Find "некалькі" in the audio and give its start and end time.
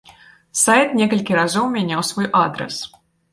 0.99-1.37